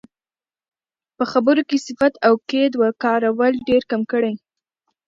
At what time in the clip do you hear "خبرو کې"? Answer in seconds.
1.31-1.77